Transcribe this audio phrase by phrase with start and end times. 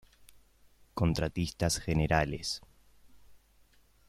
[0.95, 2.59] Contratistas Generales.